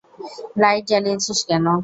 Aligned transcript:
Light 0.61 0.83
জ্বালিয়েছিস 0.89 1.39
কেন? 1.49 1.65